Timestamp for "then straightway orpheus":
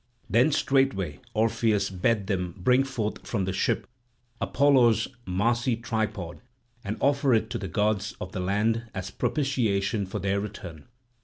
0.27-1.91